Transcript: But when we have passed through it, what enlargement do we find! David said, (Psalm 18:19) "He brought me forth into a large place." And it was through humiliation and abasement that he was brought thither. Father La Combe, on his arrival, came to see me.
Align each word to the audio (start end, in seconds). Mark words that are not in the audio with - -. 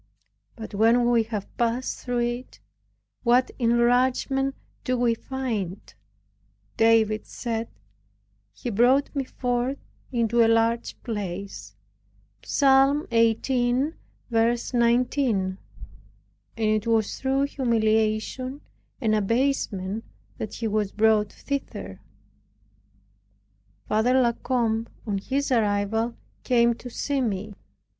But 0.55 0.73
when 0.73 1.07
we 1.11 1.21
have 1.21 1.55
passed 1.57 1.99
through 2.03 2.21
it, 2.25 2.59
what 3.21 3.51
enlargement 3.59 4.55
do 4.83 4.97
we 4.97 5.13
find! 5.13 5.93
David 6.75 7.27
said, 7.27 7.67
(Psalm 8.55 8.63
18:19) 8.63 8.63
"He 8.63 8.69
brought 8.71 9.15
me 9.15 9.23
forth 9.25 9.77
into 10.11 10.43
a 10.43 10.47
large 10.49 10.99
place." 11.03 11.75
And 12.63 13.15
it 16.57 16.87
was 16.87 17.19
through 17.19 17.41
humiliation 17.43 18.61
and 18.99 19.13
abasement 19.13 20.03
that 20.39 20.53
he 20.55 20.67
was 20.67 20.91
brought 20.91 21.31
thither. 21.31 22.01
Father 23.87 24.19
La 24.19 24.31
Combe, 24.33 24.87
on 25.05 25.19
his 25.19 25.51
arrival, 25.51 26.15
came 26.43 26.73
to 26.73 26.89
see 26.89 27.21
me. 27.21 27.53